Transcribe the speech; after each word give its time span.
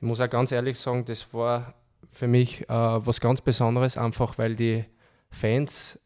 ich 0.00 0.06
muss 0.06 0.20
auch 0.20 0.30
ganz 0.30 0.52
ehrlich 0.52 0.78
sagen, 0.78 1.04
das 1.04 1.34
war 1.34 1.74
für 2.12 2.28
mich 2.28 2.62
äh, 2.62 2.66
was 2.68 3.20
ganz 3.20 3.40
Besonderes, 3.40 3.96
einfach 3.96 4.38
weil 4.38 4.54
die 4.54 4.84
Fans 5.30 5.98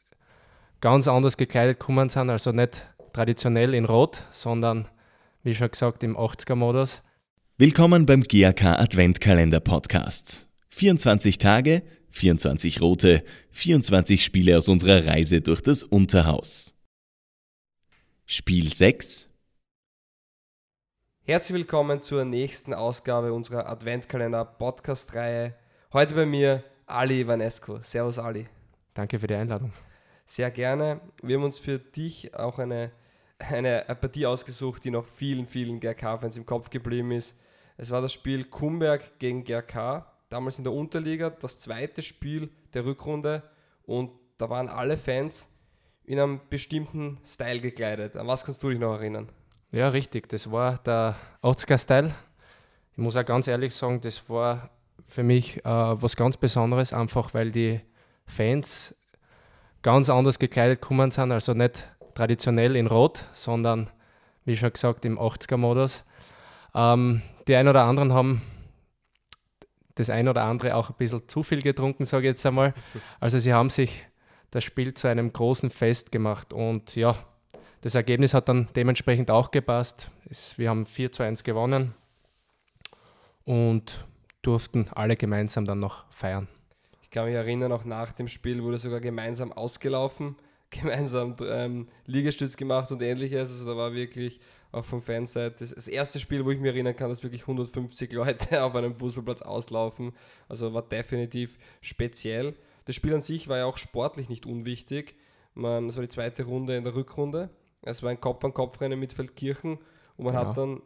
ganz 0.80 1.06
anders 1.08 1.36
gekleidet 1.36 1.78
gekommen 1.78 2.08
sind, 2.08 2.30
also 2.30 2.52
nicht 2.52 2.88
traditionell 3.12 3.74
in 3.74 3.84
Rot, 3.84 4.24
sondern 4.30 4.88
wie 5.42 5.54
schon 5.54 5.70
gesagt 5.70 6.02
im 6.02 6.16
80er-Modus. 6.16 7.02
Willkommen 7.58 8.06
beim 8.06 8.22
GAK 8.22 8.64
Adventkalender 8.64 9.60
Podcast. 9.60 10.48
24 10.70 11.36
Tage, 11.36 11.82
24 12.10 12.80
rote, 12.80 13.22
24 13.50 14.24
Spiele 14.24 14.56
aus 14.56 14.68
unserer 14.68 15.06
Reise 15.06 15.42
durch 15.42 15.60
das 15.60 15.82
Unterhaus. 15.82 16.74
Spiel 18.24 18.72
6 18.72 19.28
Herzlich 21.24 21.56
willkommen 21.56 22.02
zur 22.02 22.24
nächsten 22.24 22.74
Ausgabe 22.74 23.32
unserer 23.32 23.68
Adventkalender-Podcast-Reihe. 23.68 25.54
Heute 25.92 26.16
bei 26.16 26.26
mir 26.26 26.64
Ali 26.84 27.24
Vanesco. 27.24 27.78
Servus 27.80 28.18
Ali. 28.18 28.48
Danke 28.92 29.20
für 29.20 29.28
die 29.28 29.36
Einladung. 29.36 29.72
Sehr 30.26 30.50
gerne. 30.50 31.00
Wir 31.22 31.36
haben 31.36 31.44
uns 31.44 31.60
für 31.60 31.78
dich 31.78 32.34
auch 32.34 32.58
eine, 32.58 32.90
eine 33.38 33.84
Partie 34.00 34.26
ausgesucht, 34.26 34.84
die 34.84 34.90
noch 34.90 35.06
vielen, 35.06 35.46
vielen 35.46 35.78
GRK-Fans 35.78 36.36
im 36.36 36.44
Kopf 36.44 36.70
geblieben 36.70 37.12
ist. 37.12 37.38
Es 37.76 37.92
war 37.92 38.00
das 38.00 38.12
Spiel 38.12 38.42
Kumberg 38.42 39.20
gegen 39.20 39.44
GRK, 39.44 40.12
damals 40.28 40.58
in 40.58 40.64
der 40.64 40.72
Unterliga, 40.72 41.30
das 41.30 41.60
zweite 41.60 42.02
Spiel 42.02 42.50
der 42.74 42.84
Rückrunde 42.84 43.44
und 43.84 44.10
da 44.38 44.50
waren 44.50 44.68
alle 44.68 44.96
Fans 44.96 45.48
in 46.04 46.18
einem 46.18 46.40
bestimmten 46.50 47.20
Style 47.24 47.60
gekleidet. 47.60 48.16
An 48.16 48.26
was 48.26 48.44
kannst 48.44 48.60
du 48.64 48.70
dich 48.70 48.80
noch 48.80 48.94
erinnern? 48.94 49.30
Ja, 49.72 49.88
richtig. 49.88 50.28
Das 50.28 50.50
war 50.50 50.76
der 50.78 51.16
80er-Style. 51.42 52.12
Ich 52.92 52.98
muss 52.98 53.16
auch 53.16 53.24
ganz 53.24 53.48
ehrlich 53.48 53.74
sagen, 53.74 54.02
das 54.02 54.28
war 54.28 54.68
für 55.08 55.22
mich 55.22 55.64
äh, 55.64 55.64
was 55.64 56.14
ganz 56.14 56.36
Besonderes, 56.36 56.92
einfach 56.92 57.32
weil 57.32 57.50
die 57.50 57.80
Fans 58.26 58.94
ganz 59.80 60.10
anders 60.10 60.38
gekleidet 60.38 60.82
gekommen 60.82 61.10
sind. 61.10 61.32
Also 61.32 61.54
nicht 61.54 61.88
traditionell 62.12 62.76
in 62.76 62.86
Rot, 62.86 63.24
sondern 63.32 63.88
wie 64.44 64.58
schon 64.58 64.74
gesagt 64.74 65.06
im 65.06 65.18
80er-Modus. 65.18 66.04
Ähm, 66.74 67.22
die 67.48 67.56
einen 67.56 67.68
oder 67.68 67.84
anderen 67.84 68.12
haben 68.12 68.42
das 69.94 70.10
ein 70.10 70.28
oder 70.28 70.44
andere 70.44 70.76
auch 70.76 70.90
ein 70.90 70.96
bisschen 70.98 71.26
zu 71.28 71.42
viel 71.42 71.62
getrunken, 71.62 72.04
sage 72.04 72.26
ich 72.26 72.32
jetzt 72.32 72.44
einmal. 72.44 72.74
Also 73.20 73.38
sie 73.38 73.54
haben 73.54 73.70
sich 73.70 74.02
das 74.50 74.64
Spiel 74.64 74.92
zu 74.92 75.08
einem 75.08 75.32
großen 75.32 75.70
Fest 75.70 76.12
gemacht 76.12 76.52
und 76.52 76.94
ja, 76.94 77.16
das 77.82 77.96
Ergebnis 77.96 78.32
hat 78.32 78.48
dann 78.48 78.68
dementsprechend 78.74 79.30
auch 79.30 79.50
gepasst. 79.50 80.08
Es, 80.30 80.56
wir 80.56 80.70
haben 80.70 80.86
4 80.86 81.12
zu 81.12 81.24
1 81.24 81.44
gewonnen 81.44 81.94
und 83.44 84.06
durften 84.40 84.88
alle 84.94 85.16
gemeinsam 85.16 85.66
dann 85.66 85.80
noch 85.80 86.10
feiern. 86.10 86.48
Ich 87.02 87.10
kann 87.10 87.26
mich 87.26 87.34
erinnern, 87.34 87.72
auch 87.72 87.84
nach 87.84 88.12
dem 88.12 88.28
Spiel 88.28 88.62
wurde 88.62 88.78
sogar 88.78 89.00
gemeinsam 89.00 89.52
ausgelaufen, 89.52 90.36
gemeinsam 90.70 91.36
ähm, 91.44 91.88
Liegestütz 92.06 92.56
gemacht 92.56 92.90
und 92.92 93.02
ähnliches. 93.02 93.50
Also 93.50 93.66
da 93.66 93.76
war 93.76 93.92
wirklich 93.92 94.40
auch 94.70 94.84
von 94.84 95.02
Fanseite 95.02 95.56
das, 95.58 95.74
das 95.74 95.88
erste 95.88 96.20
Spiel, 96.20 96.44
wo 96.44 96.52
ich 96.52 96.60
mich 96.60 96.70
erinnern 96.70 96.94
kann, 96.94 97.10
dass 97.10 97.24
wirklich 97.24 97.42
150 97.42 98.12
Leute 98.12 98.62
auf 98.62 98.76
einem 98.76 98.94
Fußballplatz 98.94 99.42
auslaufen. 99.42 100.12
Also 100.48 100.72
war 100.72 100.82
definitiv 100.82 101.58
speziell. 101.80 102.54
Das 102.84 102.94
Spiel 102.94 103.12
an 103.12 103.20
sich 103.20 103.48
war 103.48 103.58
ja 103.58 103.64
auch 103.64 103.76
sportlich 103.76 104.28
nicht 104.28 104.46
unwichtig. 104.46 105.16
Man, 105.54 105.88
das 105.88 105.96
war 105.96 106.02
die 106.02 106.08
zweite 106.08 106.44
Runde 106.44 106.76
in 106.76 106.84
der 106.84 106.94
Rückrunde. 106.94 107.50
Es 107.82 108.02
war 108.02 108.10
ein 108.10 108.20
Kopf-an-Kopf-Rennen 108.20 108.98
mit 108.98 109.12
Feldkirchen 109.12 109.78
und 110.16 110.24
man 110.24 110.34
genau. 110.34 110.48
hat 110.48 110.56
dann 110.56 110.82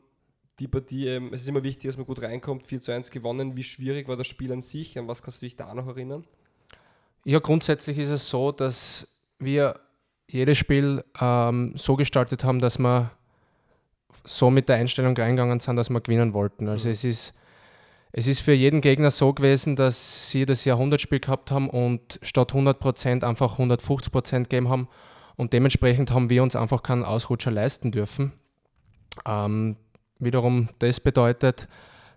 die 0.58 0.68
Partie, 0.68 1.08
ähm, 1.08 1.32
es 1.34 1.42
ist 1.42 1.48
immer 1.48 1.62
wichtig, 1.62 1.88
dass 1.88 1.98
man 1.98 2.06
gut 2.06 2.22
reinkommt, 2.22 2.66
4 2.66 2.80
zu 2.80 2.92
1 2.92 3.10
gewonnen. 3.10 3.56
Wie 3.56 3.62
schwierig 3.62 4.08
war 4.08 4.16
das 4.16 4.26
Spiel 4.26 4.52
an 4.52 4.62
sich? 4.62 4.98
An 4.98 5.06
was 5.06 5.22
kannst 5.22 5.42
du 5.42 5.46
dich 5.46 5.56
da 5.56 5.72
noch 5.74 5.86
erinnern? 5.86 6.24
Ja, 7.24 7.40
grundsätzlich 7.40 7.98
ist 7.98 8.08
es 8.08 8.30
so, 8.30 8.52
dass 8.52 9.06
wir 9.38 9.78
jedes 10.28 10.56
Spiel 10.56 11.04
ähm, 11.20 11.74
so 11.76 11.96
gestaltet 11.96 12.44
haben, 12.44 12.60
dass 12.60 12.78
wir 12.78 13.10
so 14.24 14.50
mit 14.50 14.68
der 14.68 14.76
Einstellung 14.76 15.16
reingegangen 15.16 15.60
sind, 15.60 15.76
dass 15.76 15.90
wir 15.90 16.00
gewinnen 16.00 16.32
wollten. 16.32 16.68
Also 16.68 16.88
mhm. 16.88 16.92
es 16.92 17.04
ist 17.04 17.34
es 18.12 18.26
ist 18.26 18.40
für 18.40 18.54
jeden 18.54 18.80
Gegner 18.80 19.10
so 19.10 19.34
gewesen, 19.34 19.76
dass 19.76 20.30
sie 20.30 20.46
das 20.46 20.64
Jahrhundertspiel 20.64 21.20
gehabt 21.20 21.50
haben 21.50 21.68
und 21.68 22.18
statt 22.22 22.52
100% 22.52 23.22
einfach 23.22 23.58
150% 23.58 24.44
gegeben 24.44 24.70
haben 24.70 24.88
und 25.36 25.52
dementsprechend 25.52 26.10
haben 26.10 26.30
wir 26.30 26.42
uns 26.42 26.56
einfach 26.56 26.82
keinen 26.82 27.04
Ausrutscher 27.04 27.50
leisten 27.50 27.92
dürfen. 27.92 28.32
Ähm, 29.24 29.76
wiederum 30.18 30.68
das 30.78 31.00
bedeutet, 31.00 31.68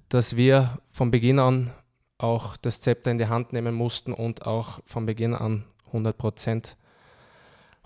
dass 0.09 0.35
wir 0.35 0.79
von 0.91 1.11
Beginn 1.11 1.39
an 1.39 1.73
auch 2.17 2.57
das 2.57 2.81
Zepter 2.81 3.11
in 3.11 3.17
die 3.17 3.27
Hand 3.27 3.53
nehmen 3.53 3.75
mussten 3.75 4.13
und 4.13 4.45
auch 4.45 4.79
von 4.85 5.05
Beginn 5.05 5.33
an 5.33 5.65
100%, 5.93 6.75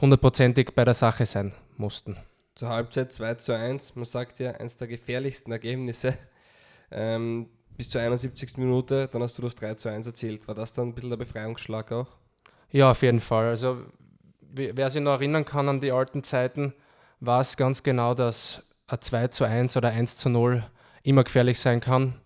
hundertprozentig 0.02 0.72
bei 0.76 0.86
der 0.86 0.94
Sache 0.94 1.26
sein 1.26 1.54
mussten. 1.78 2.18
Zur 2.56 2.70
Halbzeit 2.70 3.12
2 3.12 3.36
zu 3.36 3.54
1, 3.54 3.96
man 3.96 4.06
sagt 4.06 4.40
ja, 4.40 4.52
eines 4.52 4.78
der 4.78 4.88
gefährlichsten 4.88 5.52
Ergebnisse. 5.52 6.18
Ähm, 6.92 7.50
bis 7.76 7.90
zur 7.90 8.02
71. 8.02 8.58
Minute, 8.58 9.10
dann 9.12 9.24
hast 9.24 9.38
du 9.38 9.42
das 9.42 9.56
3 9.56 9.74
zu 9.76 9.90
1 9.90 10.06
erzählt. 10.06 10.48
War 10.48 10.54
das 10.56 10.74
dann 10.74 10.90
ein 10.90 10.94
bisschen 10.94 11.10
der 11.10 11.18
Befreiungsschlag 11.18 11.92
auch? 11.92 12.08
Ja, 12.72 12.92
auf 12.92 13.02
jeden 13.02 13.20
Fall. 13.20 13.48
Also 13.48 13.86
wer 14.54 14.90
sich 14.90 15.02
noch 15.02 15.14
erinnern 15.14 15.46
kann 15.46 15.68
an 15.68 15.82
die 15.82 15.92
alten 15.92 16.24
Zeiten, 16.24 16.74
war 17.20 17.42
es 17.42 17.58
ganz 17.58 17.84
genau, 17.84 18.14
dass 18.14 18.64
ein 18.88 19.02
2 19.02 19.28
zu 19.28 19.44
1 19.46 19.78
oder 19.78 19.90
1 19.90 20.18
zu 20.18 20.30
0 20.30 20.64
immer 21.04 21.24
gefährlich 21.24 21.60
sein 21.60 21.80
kann. 21.80 22.20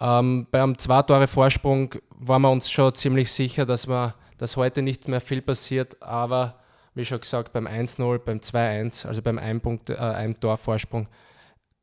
Ähm, 0.00 0.46
bei 0.50 0.62
einem 0.62 0.78
zwei 0.78 1.02
Tore 1.02 1.26
Vorsprung 1.26 1.94
waren 2.10 2.42
wir 2.42 2.50
uns 2.50 2.70
schon 2.70 2.94
ziemlich 2.94 3.30
sicher, 3.30 3.64
dass, 3.64 3.86
wir, 3.86 4.14
dass 4.38 4.56
heute 4.56 4.82
nicht 4.82 5.08
mehr 5.08 5.20
viel 5.20 5.40
passiert, 5.40 6.00
aber 6.02 6.58
wie 6.94 7.04
schon 7.04 7.20
gesagt, 7.20 7.52
beim 7.52 7.66
1-0, 7.66 8.18
beim 8.18 8.38
2-1, 8.38 9.06
also 9.06 9.22
beim 9.22 9.38
ein, 9.38 9.60
Punkt, 9.60 9.90
äh, 9.90 9.96
ein 9.96 10.38
Tor 10.38 10.56
Vorsprung, 10.56 11.08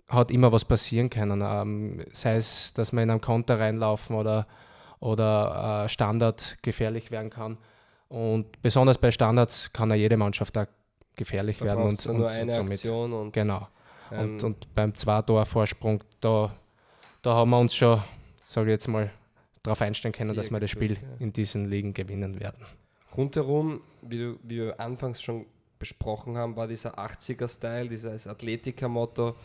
hat 0.07 0.31
immer 0.31 0.51
was 0.51 0.65
passieren 0.65 1.09
können. 1.09 1.41
Ähm, 1.41 2.03
sei 2.11 2.35
es, 2.35 2.73
dass 2.73 2.91
wir 2.91 3.01
in 3.01 3.09
einen 3.09 3.21
Konter 3.21 3.59
reinlaufen 3.59 4.15
oder, 4.15 4.45
oder 4.99 5.85
äh, 5.85 5.89
Standard 5.89 6.57
gefährlich 6.61 7.11
werden 7.11 7.29
kann. 7.29 7.57
Und 8.11 8.61
besonders 8.61 8.97
bei 8.97 9.09
Standards 9.09 9.71
kann 9.71 9.89
ja 9.89 9.95
jede 9.95 10.17
Mannschaft 10.17 10.53
da 10.53 10.67
gefährlich 11.15 11.59
da 11.59 11.65
werden. 11.65 11.83
Und, 11.83 12.05
und, 12.07 12.25
eine 12.25 12.51
somit. 12.51 12.83
Und, 12.83 13.31
genau. 13.31 13.69
Ähm, 14.11 14.33
und, 14.33 14.43
und 14.43 14.73
beim 14.73 14.93
Zwei-Tor-Vorsprung, 14.93 16.03
da, 16.19 16.53
da 17.21 17.33
haben 17.33 17.51
wir 17.51 17.59
uns 17.59 17.73
schon, 17.73 18.03
sage 18.43 18.67
ich 18.67 18.73
jetzt 18.73 18.89
mal, 18.89 19.09
darauf 19.63 19.81
einstellen 19.81 20.11
können, 20.11 20.35
dass 20.35 20.51
wir 20.51 20.59
das 20.59 20.69
Spiel 20.69 20.95
ja. 20.95 20.99
in 21.19 21.31
diesen 21.31 21.69
Ligen 21.69 21.93
gewinnen 21.93 22.37
werden. 22.41 22.65
Rundherum, 23.15 23.79
wie, 24.01 24.17
du, 24.17 24.39
wie 24.43 24.57
wir 24.57 24.77
anfangs 24.77 25.21
schon 25.21 25.45
besprochen 25.79 26.37
haben, 26.37 26.57
war 26.57 26.67
dieser 26.67 26.99
80er-Style, 26.99 27.87
dieses 27.87 28.27
Athletiker-Motto. 28.27 29.37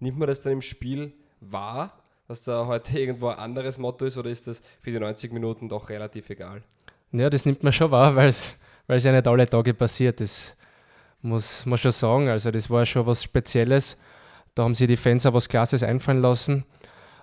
Nimmt 0.00 0.18
man 0.18 0.28
das 0.28 0.40
dann 0.40 0.54
im 0.54 0.62
Spiel 0.62 1.12
wahr, 1.40 1.92
dass 2.26 2.42
da 2.44 2.66
heute 2.66 2.98
irgendwo 2.98 3.28
ein 3.28 3.38
anderes 3.38 3.76
Motto 3.76 4.06
ist 4.06 4.16
oder 4.16 4.30
ist 4.30 4.46
das 4.46 4.62
für 4.80 4.90
die 4.92 4.98
90 4.98 5.30
Minuten 5.30 5.68
doch 5.68 5.90
relativ 5.90 6.30
egal? 6.30 6.62
Ja, 7.16 7.30
das 7.30 7.46
nimmt 7.46 7.62
man 7.62 7.72
schon 7.72 7.92
wahr, 7.92 8.16
weil 8.16 8.28
es 8.28 9.04
ja 9.04 9.12
nicht 9.12 9.28
alle 9.28 9.48
Tage 9.48 9.72
passiert. 9.72 10.20
Das 10.20 10.56
muss 11.22 11.64
man 11.64 11.78
schon 11.78 11.92
sagen. 11.92 12.28
Also, 12.28 12.50
das 12.50 12.68
war 12.68 12.84
schon 12.84 13.06
was 13.06 13.22
Spezielles. 13.22 13.96
Da 14.54 14.64
haben 14.64 14.74
sich 14.74 14.88
die 14.88 14.96
Fans 14.96 15.24
auch 15.24 15.32
was 15.32 15.48
Klasses 15.48 15.84
einfallen 15.84 16.18
lassen. 16.18 16.64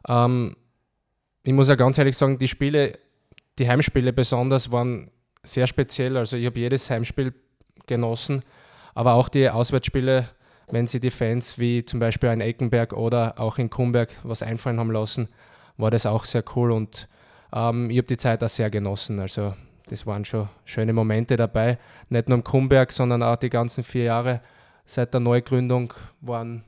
Ähm, 0.07 0.55
ich 1.43 1.51
muss 1.51 1.67
ja 1.67 1.75
ganz 1.75 1.97
ehrlich 1.97 2.15
sagen, 2.15 2.37
die 2.37 2.47
Spiele, 2.47 2.97
die 3.59 3.67
Heimspiele 3.67 4.13
besonders, 4.13 4.71
waren 4.71 5.11
sehr 5.43 5.67
speziell. 5.67 6.15
Also, 6.15 6.37
ich 6.37 6.45
habe 6.45 6.59
jedes 6.59 6.89
Heimspiel 6.89 7.33
genossen, 7.85 8.43
aber 8.95 9.15
auch 9.15 9.27
die 9.27 9.49
Auswärtsspiele, 9.49 10.29
wenn 10.69 10.87
sie 10.87 11.01
die 11.01 11.11
Fans 11.11 11.59
wie 11.59 11.83
zum 11.83 11.99
Beispiel 11.99 12.29
in 12.29 12.39
Eckenberg 12.39 12.93
oder 12.93 13.37
auch 13.37 13.57
in 13.57 13.69
Kumberg 13.69 14.15
was 14.23 14.41
einfallen 14.41 14.79
haben 14.79 14.91
lassen, 14.91 15.27
war 15.75 15.91
das 15.91 16.05
auch 16.05 16.23
sehr 16.23 16.45
cool 16.55 16.71
und 16.71 17.09
ähm, 17.53 17.89
ich 17.89 17.97
habe 17.97 18.07
die 18.07 18.17
Zeit 18.17 18.41
auch 18.41 18.49
sehr 18.49 18.69
genossen. 18.69 19.19
Also 19.19 19.53
das 19.91 20.07
waren 20.07 20.23
schon 20.23 20.47
schöne 20.63 20.93
Momente 20.93 21.35
dabei. 21.35 21.77
Nicht 22.07 22.29
nur 22.29 22.37
im 22.37 22.43
Kumberg, 22.45 22.93
sondern 22.93 23.21
auch 23.21 23.35
die 23.35 23.49
ganzen 23.49 23.83
vier 23.83 24.05
Jahre 24.05 24.41
seit 24.85 25.13
der 25.13 25.19
Neugründung 25.19 25.93
waren, 26.21 26.63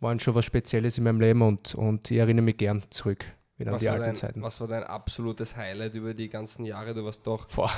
waren 0.00 0.18
schon 0.18 0.34
was 0.34 0.44
Spezielles 0.44 0.98
in 0.98 1.04
meinem 1.04 1.20
Leben 1.20 1.40
und, 1.42 1.76
und 1.76 2.10
ich 2.10 2.18
erinnere 2.18 2.42
mich 2.42 2.56
gern 2.56 2.82
zurück. 2.90 3.24
Wieder 3.58 3.72
an 3.72 3.78
die 3.78 3.88
alten 3.88 4.02
dein, 4.02 4.14
Zeiten. 4.16 4.42
Was 4.42 4.60
war 4.60 4.66
dein 4.66 4.82
absolutes 4.82 5.56
Highlight 5.56 5.94
über 5.94 6.14
die 6.14 6.28
ganzen 6.28 6.64
Jahre? 6.64 6.94
Du 6.94 7.04
warst 7.04 7.24
doch 7.28 7.46
Boah, 7.46 7.70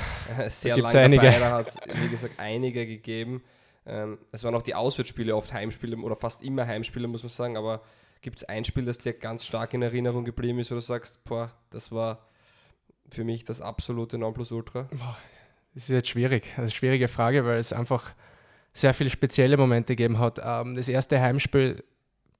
sehr 0.48 0.78
lange 0.78 0.98
einige. 0.98 1.26
dabei. 1.26 1.38
Da 1.38 1.50
hat 1.52 1.68
es, 1.68 1.78
wie 2.02 2.08
gesagt, 2.08 2.34
einige 2.38 2.86
gegeben. 2.86 3.42
Ähm, 3.84 4.18
es 4.32 4.44
waren 4.44 4.54
auch 4.54 4.62
die 4.62 4.74
Auswärtsspiele, 4.74 5.36
oft 5.36 5.52
Heimspiele 5.52 5.96
oder 5.98 6.16
fast 6.16 6.42
immer 6.42 6.66
Heimspiele, 6.66 7.06
muss 7.06 7.22
man 7.22 7.30
sagen. 7.30 7.56
Aber 7.58 7.82
gibt 8.22 8.38
es 8.38 8.44
ein 8.44 8.64
Spiel, 8.64 8.86
das 8.86 8.96
dir 8.96 9.12
ganz 9.12 9.44
stark 9.44 9.74
in 9.74 9.82
Erinnerung 9.82 10.24
geblieben 10.24 10.58
ist, 10.58 10.70
wo 10.70 10.74
du 10.74 10.80
sagst, 10.80 11.22
boah, 11.24 11.52
das 11.68 11.92
war 11.92 12.29
für 13.10 13.24
mich 13.24 13.44
das 13.44 13.60
absolute 13.60 14.18
Nonplusultra? 14.18 14.88
Das 15.74 15.84
ist 15.84 15.90
jetzt 15.90 16.08
schwierig, 16.08 16.52
eine 16.56 16.70
schwierige 16.70 17.08
Frage, 17.08 17.44
weil 17.44 17.58
es 17.58 17.72
einfach 17.72 18.12
sehr 18.72 18.94
viele 18.94 19.10
spezielle 19.10 19.56
Momente 19.56 19.94
gegeben 19.96 20.18
hat. 20.18 20.40
Ähm, 20.44 20.74
das 20.74 20.88
erste 20.88 21.20
Heimspiel, 21.20 21.82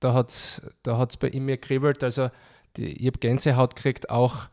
da 0.01 0.15
hat 0.15 0.31
es 0.31 0.63
da 0.83 0.99
hat's 0.99 1.17
bei 1.17 1.29
ihm 1.29 1.45
mir 1.45 1.57
kribbelt. 1.57 2.03
Also 2.03 2.31
die, 2.77 2.87
ich 2.87 3.07
habe 3.07 3.19
Gänsehaut 3.19 3.77
gekriegt, 3.77 4.11
auch 4.11 4.49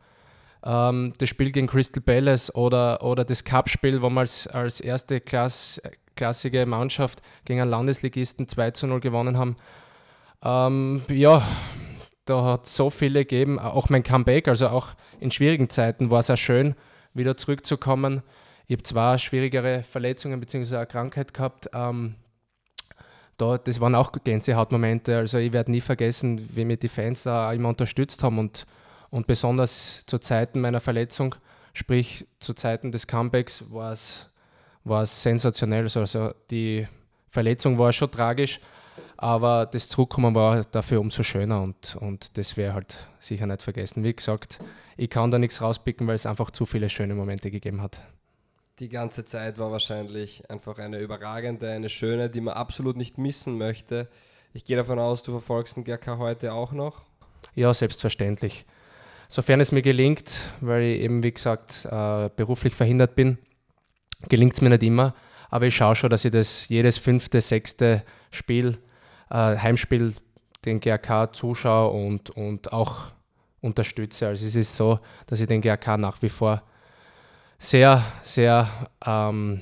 ähm, 0.64 1.12
das 1.18 1.28
Spiel 1.28 1.52
gegen 1.52 1.66
Crystal 1.66 2.02
Palace 2.02 2.54
oder, 2.54 3.02
oder 3.02 3.24
das 3.24 3.44
Cup-Spiel, 3.44 4.02
wo 4.02 4.10
wir 4.10 4.20
als, 4.20 4.46
als 4.46 4.80
erste 4.80 5.20
Klass, 5.20 5.80
klassige 6.16 6.66
Mannschaft 6.66 7.22
gegen 7.44 7.60
einen 7.60 7.70
Landesligisten 7.70 8.48
2 8.48 8.72
zu 8.72 8.86
0 8.86 9.00
gewonnen 9.00 9.38
haben. 9.38 9.56
Ähm, 10.42 11.02
ja, 11.08 11.46
da 12.28 12.44
hat 12.44 12.66
es 12.66 12.76
so 12.76 12.90
viele 12.90 13.20
gegeben, 13.20 13.58
auch 13.58 13.88
mein 13.88 14.02
Comeback, 14.02 14.48
also 14.48 14.68
auch 14.68 14.88
in 15.20 15.30
schwierigen 15.30 15.70
Zeiten 15.70 16.10
war 16.10 16.20
es 16.20 16.30
auch 16.30 16.36
schön, 16.36 16.74
wieder 17.14 17.36
zurückzukommen. 17.36 18.22
Ich 18.66 18.74
habe 18.74 18.82
zwei 18.82 19.16
schwierigere 19.16 19.82
Verletzungen 19.82 20.38
bzw. 20.38 20.76
eine 20.76 20.86
Krankheit 20.86 21.32
gehabt. 21.32 21.70
Ähm, 21.72 22.16
da, 23.38 23.56
das 23.56 23.80
waren 23.80 23.94
auch 23.94 24.12
Gänsehautmomente. 24.12 25.16
Also 25.16 25.38
ich 25.38 25.52
werde 25.52 25.70
nie 25.70 25.80
vergessen, 25.80 26.54
wie 26.54 26.66
mir 26.66 26.76
die 26.76 26.88
Fans 26.88 27.22
da 27.22 27.50
immer 27.52 27.70
unterstützt 27.70 28.22
haben 28.22 28.38
und, 28.38 28.66
und 29.10 29.26
besonders 29.26 30.04
zu 30.04 30.18
Zeiten 30.18 30.60
meiner 30.60 30.80
Verletzung, 30.80 31.34
sprich 31.72 32.26
zu 32.40 32.52
Zeiten 32.52 32.92
des 32.92 33.06
Comebacks, 33.06 33.64
war 33.70 33.92
es 33.92 35.22
sensationell. 35.22 35.84
Also 35.84 36.34
die 36.50 36.86
Verletzung 37.28 37.78
war 37.78 37.92
schon 37.92 38.10
tragisch, 38.10 38.60
aber 39.18 39.66
das 39.66 39.88
Zurückkommen 39.88 40.34
war 40.36 40.64
dafür 40.64 41.00
umso 41.00 41.24
schöner 41.24 41.60
und, 41.60 41.96
und 41.96 42.38
das 42.38 42.56
wäre 42.56 42.74
halt 42.74 43.08
sicher 43.18 43.46
nicht 43.46 43.62
vergessen. 43.62 44.04
Wie 44.04 44.14
gesagt, 44.14 44.60
ich 44.96 45.10
kann 45.10 45.32
da 45.32 45.40
nichts 45.40 45.60
rauspicken, 45.60 46.06
weil 46.06 46.14
es 46.14 46.24
einfach 46.24 46.52
zu 46.52 46.64
viele 46.64 46.88
schöne 46.88 47.14
Momente 47.14 47.50
gegeben 47.50 47.82
hat. 47.82 48.00
Die 48.78 48.88
ganze 48.88 49.24
Zeit 49.24 49.58
war 49.58 49.72
wahrscheinlich 49.72 50.48
einfach 50.48 50.78
eine 50.78 51.00
überragende, 51.00 51.68
eine 51.68 51.88
schöne, 51.88 52.30
die 52.30 52.40
man 52.40 52.54
absolut 52.54 52.96
nicht 52.96 53.18
missen 53.18 53.58
möchte. 53.58 54.08
Ich 54.52 54.64
gehe 54.64 54.76
davon 54.76 55.00
aus, 55.00 55.24
du 55.24 55.32
verfolgst 55.32 55.76
den 55.76 55.82
GRK 55.82 56.18
heute 56.18 56.52
auch 56.52 56.70
noch. 56.70 57.02
Ja, 57.56 57.74
selbstverständlich. 57.74 58.66
Sofern 59.28 59.60
es 59.60 59.72
mir 59.72 59.82
gelingt, 59.82 60.40
weil 60.60 60.82
ich 60.84 61.00
eben, 61.00 61.24
wie 61.24 61.32
gesagt, 61.32 61.86
äh, 61.86 62.30
beruflich 62.36 62.74
verhindert 62.74 63.16
bin, 63.16 63.38
gelingt 64.28 64.54
es 64.54 64.60
mir 64.60 64.70
nicht 64.70 64.84
immer. 64.84 65.12
Aber 65.50 65.66
ich 65.66 65.74
schaue 65.74 65.96
schon, 65.96 66.08
dass 66.08 66.24
ich 66.24 66.30
das 66.30 66.68
jedes 66.68 66.98
fünfte, 66.98 67.40
sechste 67.40 68.04
Spiel 68.30 68.78
äh, 69.30 69.56
Heimspiel 69.56 70.14
den 70.64 70.80
GRK 70.80 71.32
zuschaue 71.32 71.90
und, 71.90 72.30
und 72.30 72.72
auch 72.72 73.12
unterstütze. 73.60 74.28
Also 74.28 74.46
es 74.46 74.56
ist 74.56 74.76
so, 74.76 75.00
dass 75.26 75.40
ich 75.40 75.46
den 75.46 75.60
GRK 75.60 75.96
nach 75.96 76.20
wie 76.22 76.28
vor 76.28 76.62
sehr, 77.58 78.04
sehr 78.22 78.68
ähm, 79.04 79.60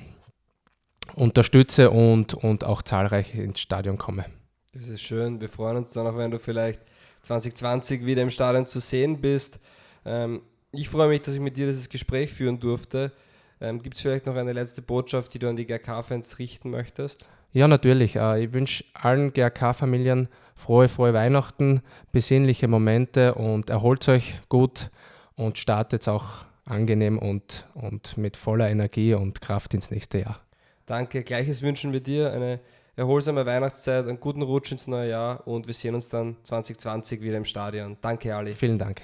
unterstütze 1.15 1.91
und, 1.91 2.35
und 2.35 2.65
auch 2.65 2.83
zahlreich 2.83 3.35
ins 3.35 3.61
Stadion 3.61 3.97
komme. 3.97 4.27
Das 4.73 4.89
ist 4.89 5.01
schön. 5.01 5.41
Wir 5.41 5.49
freuen 5.49 5.79
uns 5.79 5.91
dann 5.91 6.07
auch, 6.07 6.17
wenn 6.17 6.31
du 6.31 6.39
vielleicht 6.39 6.83
2020 7.23 8.05
wieder 8.05 8.23
im 8.23 8.31
Stadion 8.31 8.67
zu 8.67 8.81
sehen 8.81 9.21
bist. 9.21 9.59
Ähm, 10.05 10.43
ich 10.73 10.89
freue 10.89 11.09
mich, 11.09 11.23
dass 11.23 11.35
ich 11.35 11.41
mit 11.41 11.57
dir 11.57 11.67
dieses 11.67 11.89
Gespräch 11.89 12.33
führen 12.33 12.61
durfte. 12.61 13.13
Ähm, 13.61 13.83
Gibt 13.83 13.97
es 13.97 14.03
vielleicht 14.03 14.27
noch 14.27 14.37
eine 14.37 14.53
letzte 14.53 14.83
Botschaft, 14.83 15.33
die 15.33 15.39
du 15.39 15.49
an 15.49 15.57
die 15.57 15.67
GRK-Fans 15.67 16.39
richten 16.39 16.71
möchtest? 16.71 17.31
Ja, 17.57 17.69
natürlich. 17.69 18.17
Äh, 18.17 18.45
ich 18.45 18.53
wünsche 18.53 18.85
allen 18.93 19.33
GRK-Familien 19.33 20.29
frohe, 20.55 20.91
frohe 20.91 21.15
Weihnachten, 21.15 21.81
besinnliche 22.13 22.69
Momente 22.69 23.35
und 23.35 23.71
erholt 23.71 24.07
euch 24.11 24.35
gut 24.51 24.91
und 25.37 25.57
startet 25.57 26.07
auch 26.07 26.45
angenehm 26.67 27.19
und, 27.19 27.67
und 27.73 28.19
mit 28.19 28.37
voller 28.37 28.69
Energie 28.69 29.15
und 29.15 29.41
Kraft 29.41 29.73
ins 29.73 29.91
nächste 29.91 30.19
Jahr. 30.19 30.39
Danke, 30.85 31.23
gleiches 31.23 31.63
wünschen 31.63 31.95
wir 31.95 32.01
dir, 32.01 32.31
eine 32.31 32.61
erholsame 32.95 33.47
Weihnachtszeit, 33.47 34.07
einen 34.07 34.21
guten 34.21 34.43
Rutsch 34.43 34.73
ins 34.73 34.87
neue 34.87 35.09
Jahr 35.09 35.49
und 35.49 35.67
wir 35.67 35.73
sehen 35.73 35.95
uns 35.95 36.11
dann 36.11 36.37
2020 36.43 37.23
wieder 37.23 37.39
im 37.39 37.47
Stadion. 37.47 37.97
Danke, 38.03 38.37
Ali. 38.37 38.53
Vielen 38.53 38.79
Dank. 38.79 39.01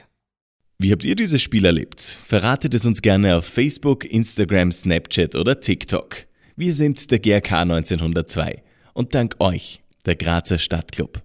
Wie 0.79 0.93
habt 0.93 1.05
ihr 1.05 1.17
dieses 1.17 1.41
Spiel 1.41 1.65
erlebt? 1.65 2.03
Verratet 2.03 2.75
es 2.75 2.85
uns 2.85 3.01
gerne 3.01 3.35
auf 3.35 3.47
Facebook, 3.47 4.05
Instagram, 4.05 4.73
Snapchat 4.73 5.37
oder 5.37 5.59
TikTok. 5.59 6.27
Wir 6.55 6.75
sind 6.75 7.11
der 7.11 7.19
GRK 7.19 7.63
1902 7.63 8.63
und 8.93 9.15
dank 9.15 9.37
euch 9.39 9.83
der 10.05 10.17
Grazer 10.17 10.59
Stadtclub. 10.59 11.23